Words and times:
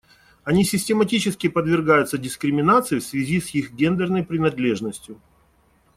Они 0.45 0.63
систематически 0.65 1.47
подвергаются 1.47 2.17
дискриминации 2.17 2.97
в 2.97 3.03
связи 3.03 3.39
с 3.39 3.53
их 3.53 3.73
гендерной 3.73 4.23
принадлежностью. 4.23 5.21